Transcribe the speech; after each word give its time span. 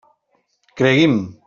Cregui'm. 0.81 1.17